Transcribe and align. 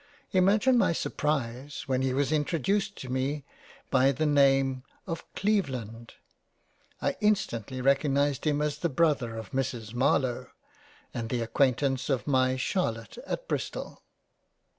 Imagine 0.31 0.79
my 0.79 0.93
surprise 0.93 1.83
when 1.85 2.01
he 2.01 2.11
was 2.11 2.31
introduced 2.31 2.95
to 3.01 3.07
me 3.11 3.45
by 3.91 4.11
the 4.11 4.25
name 4.25 4.81
of 5.05 5.23
Cleveland— 5.35 6.15
I 7.03 7.17
instantly 7.21 7.81
recognised 7.81 8.47
him 8.47 8.63
as 8.63 8.79
the 8.79 8.89
Brother 8.89 9.37
of 9.37 9.51
Mrs 9.51 9.93
Marlowe, 9.93 10.49
and 11.13 11.29
the 11.29 11.41
acquaintance 11.43 12.09
of 12.09 12.25
my 12.25 12.55
Charlotte 12.57 13.19
at 13.27 13.47
Bristol. 13.47 14.01